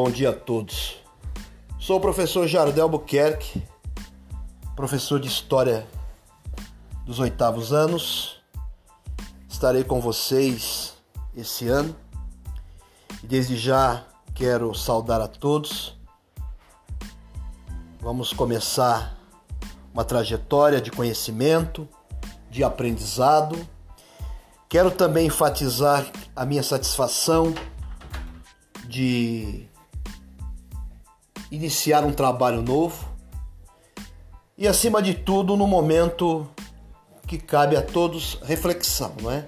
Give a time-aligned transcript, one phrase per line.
[0.00, 1.02] bom dia a todos.
[1.76, 3.60] Sou o professor Jardel Buquerque,
[4.76, 5.88] professor de História
[7.04, 8.40] dos oitavos anos.
[9.48, 10.94] Estarei com vocês
[11.36, 11.96] esse ano
[13.24, 14.04] e desde já
[14.36, 15.98] quero saudar a todos.
[18.00, 19.18] Vamos começar
[19.92, 21.88] uma trajetória de conhecimento,
[22.48, 23.58] de aprendizado.
[24.68, 26.06] Quero também enfatizar
[26.36, 27.52] a minha satisfação
[28.86, 29.68] de
[31.50, 33.08] iniciar um trabalho novo
[34.56, 36.48] e, acima de tudo, no momento
[37.26, 39.46] que cabe a todos reflexão, não é?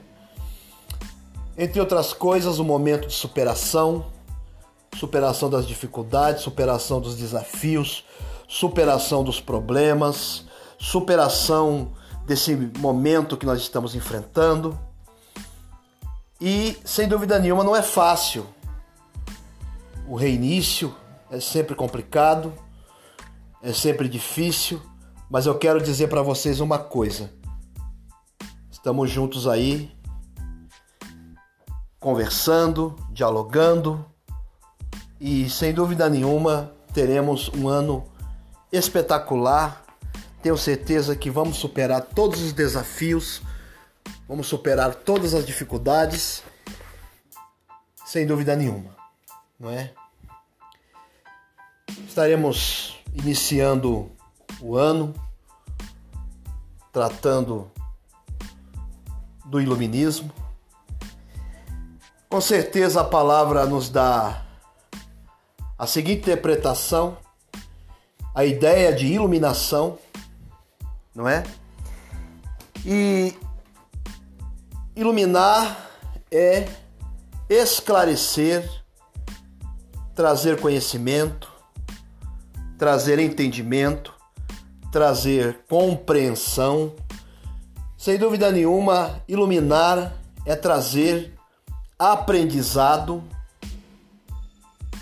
[1.59, 4.07] Entre outras coisas, um momento de superação,
[4.97, 8.05] superação das dificuldades, superação dos desafios,
[8.47, 10.45] superação dos problemas,
[10.79, 11.93] superação
[12.27, 14.79] desse momento que nós estamos enfrentando.
[16.41, 18.46] E sem dúvida nenhuma não é fácil.
[20.09, 20.95] O reinício
[21.31, 22.53] é sempre complicado,
[23.63, 24.83] é sempre difícil,
[25.31, 27.31] mas eu quero dizer para vocês uma coisa.
[28.71, 29.95] Estamos juntos aí,
[32.01, 34.05] conversando, dialogando
[35.21, 38.05] e sem dúvida nenhuma teremos um ano
[38.73, 39.85] espetacular.
[40.43, 43.43] Tenho certeza que vamos superar todos os desafios,
[44.27, 46.43] vamos superar todas as dificuldades,
[48.05, 48.97] sem dúvida nenhuma,
[49.59, 49.93] não é?
[52.07, 54.10] Estaremos iniciando
[54.60, 55.15] o ano
[56.93, 57.71] tratando
[59.45, 60.33] do iluminismo.
[62.29, 64.44] Com certeza a palavra nos dá
[65.78, 67.16] a seguinte interpretação,
[68.34, 69.99] a ideia de iluminação,
[71.15, 71.43] não é?
[72.84, 73.37] E
[74.94, 75.91] iluminar
[76.31, 76.69] é
[77.49, 78.69] esclarecer,
[80.15, 81.50] trazer conhecimento,
[82.81, 84.15] trazer entendimento,
[84.91, 86.95] trazer compreensão.
[87.95, 90.15] Sem dúvida nenhuma, iluminar
[90.47, 91.35] é trazer
[91.99, 93.23] aprendizado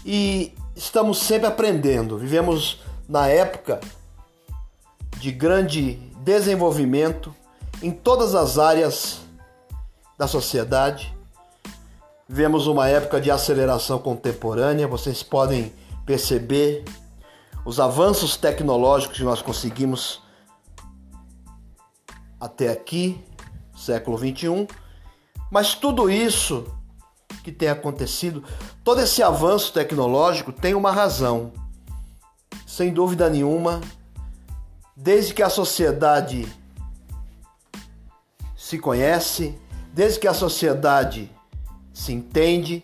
[0.05, 2.19] e estamos sempre aprendendo.
[2.19, 3.79] Vivemos na época
[5.19, 5.93] de grande
[6.25, 7.33] desenvolvimento
[7.81, 9.21] em todas as áreas
[10.19, 11.17] da sociedade.
[12.29, 15.73] Vivemos uma época de aceleração contemporânea, vocês podem
[16.05, 16.85] perceber
[17.69, 20.23] os avanços tecnológicos que nós conseguimos
[22.41, 23.23] até aqui,
[23.77, 24.67] século 21,
[25.51, 26.65] mas tudo isso
[27.45, 28.43] que tem acontecido,
[28.83, 31.53] todo esse avanço tecnológico tem uma razão.
[32.67, 33.83] Sem dúvida nenhuma,
[34.97, 36.51] desde que a sociedade
[38.57, 39.61] se conhece,
[39.93, 41.31] desde que a sociedade
[41.93, 42.83] se entende,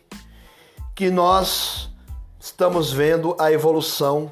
[0.95, 1.89] que nós
[2.39, 4.31] estamos vendo a evolução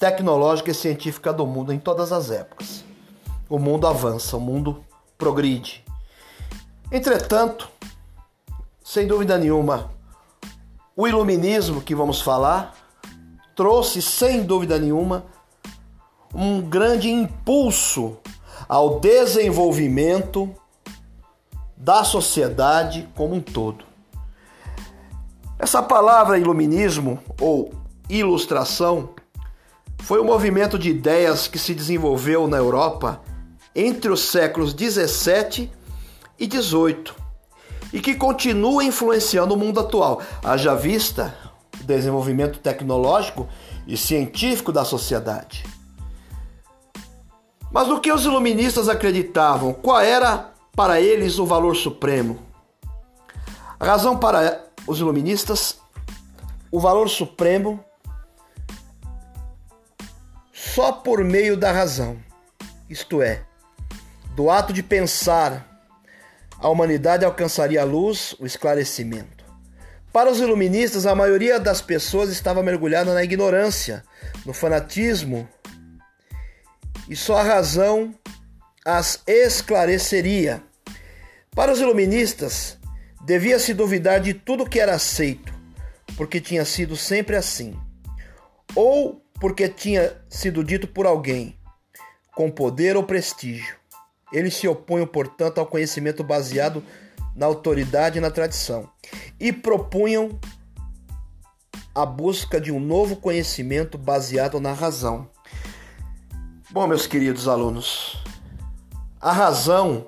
[0.00, 2.82] tecnológica e científica do mundo em todas as épocas.
[3.50, 4.82] O mundo avança, o mundo
[5.18, 5.84] progride.
[6.90, 7.68] Entretanto,
[8.82, 9.90] sem dúvida nenhuma,
[10.96, 12.74] o iluminismo que vamos falar
[13.54, 15.26] trouxe, sem dúvida nenhuma,
[16.34, 18.16] um grande impulso
[18.66, 20.54] ao desenvolvimento
[21.76, 23.84] da sociedade como um todo.
[25.58, 27.70] Essa palavra iluminismo ou
[28.08, 29.10] ilustração
[30.02, 33.20] foi um movimento de ideias que se desenvolveu na Europa
[33.74, 35.70] entre os séculos 17
[36.38, 37.14] e 18
[37.92, 41.34] e que continua influenciando o mundo atual, haja vista
[41.80, 43.48] o desenvolvimento tecnológico
[43.86, 45.64] e científico da sociedade.
[47.70, 49.72] Mas no que os iluministas acreditavam?
[49.72, 52.38] Qual era para eles o valor supremo?
[53.78, 55.78] A razão para os iluministas,
[56.70, 57.84] o valor supremo
[60.74, 62.16] só por meio da razão,
[62.88, 63.42] isto é,
[64.36, 65.66] do ato de pensar,
[66.58, 69.44] a humanidade alcançaria a luz, o esclarecimento.
[70.12, 74.04] Para os iluministas, a maioria das pessoas estava mergulhada na ignorância,
[74.46, 75.48] no fanatismo,
[77.08, 78.14] e só a razão
[78.84, 80.62] as esclareceria.
[81.52, 82.78] Para os iluministas,
[83.24, 85.52] devia-se duvidar de tudo que era aceito,
[86.16, 87.76] porque tinha sido sempre assim.
[88.74, 91.58] Ou porque tinha sido dito por alguém,
[92.36, 93.74] com poder ou prestígio.
[94.32, 96.84] Eles se opunham, portanto, ao conhecimento baseado
[97.34, 98.88] na autoridade e na tradição,
[99.38, 100.38] e propunham
[101.94, 105.28] a busca de um novo conhecimento baseado na razão.
[106.70, 108.22] Bom, meus queridos alunos,
[109.20, 110.06] a razão,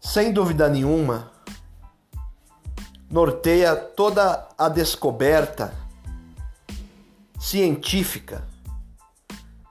[0.00, 1.30] sem dúvida nenhuma,
[3.10, 5.74] norteia toda a descoberta
[7.38, 8.44] científica,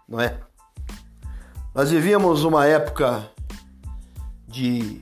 [0.10, 0.40] não é?
[1.74, 3.32] Nós vivíamos uma época
[4.48, 5.02] de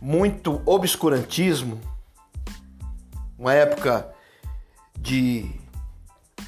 [0.00, 1.78] muito obscurantismo,
[3.38, 4.10] uma época
[4.98, 5.50] de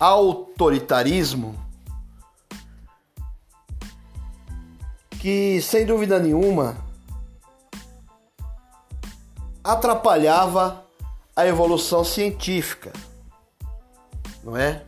[0.00, 1.54] autoritarismo,
[5.20, 6.76] que sem dúvida nenhuma
[9.62, 10.86] atrapalhava
[11.34, 12.92] a evolução científica,
[14.42, 14.86] não é?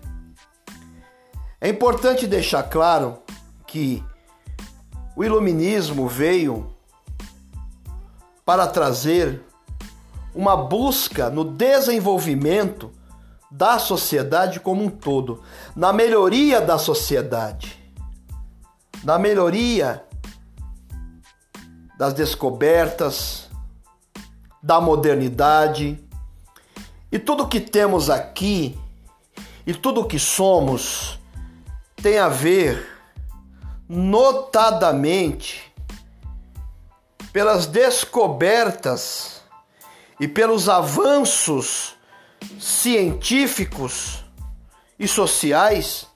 [1.69, 3.19] É importante deixar claro
[3.67, 4.03] que
[5.15, 6.75] o iluminismo veio
[8.43, 9.45] para trazer
[10.35, 12.91] uma busca no desenvolvimento
[13.51, 15.43] da sociedade como um todo,
[15.77, 17.79] na melhoria da sociedade,
[19.05, 20.03] na melhoria
[21.99, 23.51] das descobertas,
[24.63, 26.03] da modernidade.
[27.13, 28.75] E tudo que temos aqui
[29.67, 31.18] e tudo que somos
[32.03, 32.87] tem a ver
[33.89, 35.73] notadamente
[37.33, 39.43] pelas descobertas
[40.21, 41.95] e pelos avanços
[42.59, 44.25] científicos
[44.99, 46.07] e sociais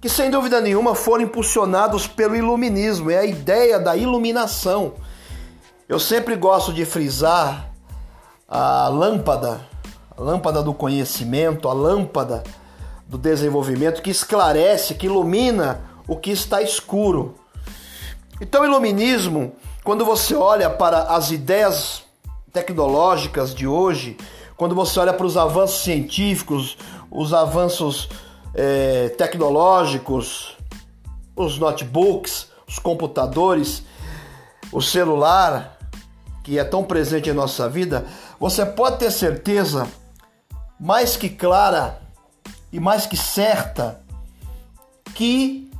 [0.00, 4.94] que sem dúvida nenhuma foram impulsionados pelo iluminismo, é a ideia da iluminação.
[5.88, 7.72] Eu sempre gosto de frisar
[8.46, 9.66] a lâmpada,
[10.16, 12.44] a lâmpada do conhecimento, a lâmpada
[13.06, 17.34] do desenvolvimento que esclarece, que ilumina o que está escuro.
[18.40, 19.52] Então, o iluminismo,
[19.84, 22.02] quando você olha para as ideias
[22.52, 24.16] tecnológicas de hoje,
[24.56, 26.76] quando você olha para os avanços científicos,
[27.10, 28.08] os avanços
[28.54, 30.56] é, tecnológicos,
[31.36, 33.82] os notebooks, os computadores,
[34.72, 35.78] o celular,
[36.42, 38.06] que é tão presente em nossa vida,
[38.40, 39.86] você pode ter certeza
[40.78, 42.05] mais que clara
[42.76, 44.02] e mais que certa
[45.14, 45.70] que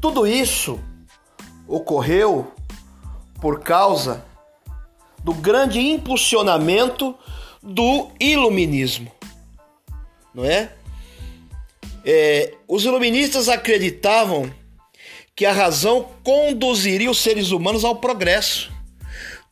[0.00, 0.80] tudo isso
[1.66, 2.50] ocorreu
[3.38, 4.24] por causa
[5.22, 7.14] do grande impulsionamento
[7.62, 9.12] do iluminismo,
[10.34, 10.72] não é?
[12.02, 12.54] é?
[12.66, 14.50] Os iluministas acreditavam
[15.36, 18.72] que a razão conduziria os seres humanos ao progresso.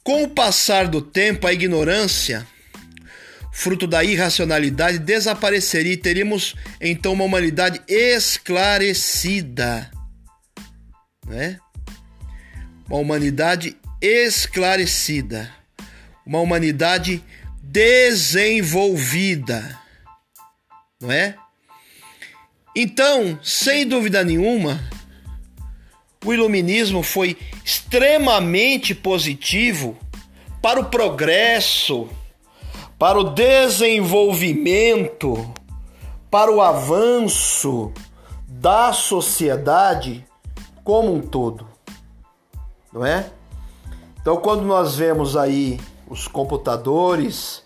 [0.03, 2.47] Com o passar do tempo, a ignorância,
[3.59, 9.91] fruto da irracionalidade, desapareceria e teríamos então uma humanidade esclarecida
[11.27, 11.59] né?
[12.89, 15.53] Uma humanidade esclarecida,
[16.25, 17.23] uma humanidade
[17.61, 19.79] desenvolvida,
[21.01, 21.35] não é?
[22.75, 24.81] Então, sem dúvida nenhuma,
[26.25, 29.99] o iluminismo foi extremamente positivo
[30.63, 32.09] para o progresso,
[32.99, 35.53] para o desenvolvimento,
[36.31, 37.93] para o avanço
[38.47, 40.27] da sociedade
[40.83, 41.69] como um todo,
[42.93, 43.31] não é?
[44.21, 45.79] Então, quando nós vemos aí
[46.09, 47.63] os computadores,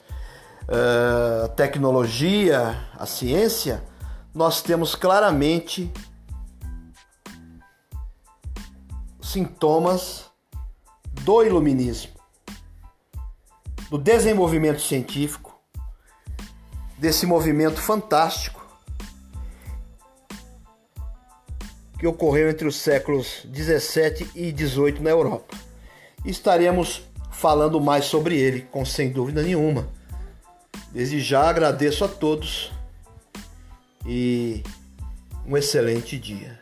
[0.68, 3.82] eh, a tecnologia, a ciência,
[4.34, 5.90] nós temos claramente
[9.20, 10.30] sintomas
[11.22, 12.19] do iluminismo,
[13.90, 15.60] do desenvolvimento científico,
[16.96, 18.60] desse movimento fantástico
[21.98, 25.56] que ocorreu entre os séculos 17 e 18 na Europa.
[26.24, 29.88] Estaremos falando mais sobre ele, com sem dúvida nenhuma.
[30.92, 32.70] Desde já agradeço a todos
[34.06, 34.62] e
[35.44, 36.59] um excelente dia.